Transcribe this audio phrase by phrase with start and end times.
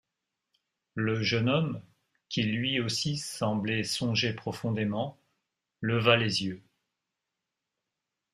[0.95, 1.79] Le jeune homme
[2.27, 5.19] qui, lui aussi, semblait songer profondément,
[5.81, 6.63] leva les yeux.